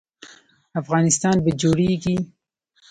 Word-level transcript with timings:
افغانستان 0.81 1.35
به 1.45 1.51
جوړیږي؟ 1.61 2.15